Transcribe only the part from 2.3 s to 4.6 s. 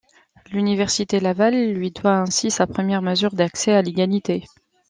sa première mesure d'accès à l'égalité.